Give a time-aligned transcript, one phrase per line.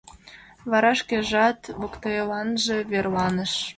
[0.69, 3.53] Вара шкежат воктеланже верланыш.